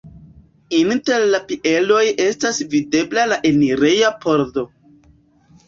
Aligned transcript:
Inter 0.77 1.25
la 1.35 1.39
pilieroj 1.51 2.01
estas 2.25 2.63
videbla 2.73 3.29
la 3.35 3.39
enireja 3.53 4.13
pordo. 4.27 4.69